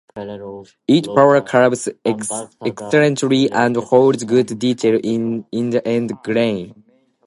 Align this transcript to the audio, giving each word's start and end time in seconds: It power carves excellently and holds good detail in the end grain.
It 0.87 1.05
power 1.05 1.41
carves 1.41 1.87
excellently 2.03 3.51
and 3.51 3.75
holds 3.75 4.23
good 4.23 4.57
detail 4.57 4.99
in 5.03 5.45
the 5.51 5.87
end 5.87 6.11
grain. 6.23 6.83